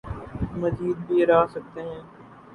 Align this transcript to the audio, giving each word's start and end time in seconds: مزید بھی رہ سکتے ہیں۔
مزید 0.59 0.97
بھی 1.07 1.19
رہ 1.25 1.45
سکتے 1.53 1.81
ہیں۔ 1.81 2.01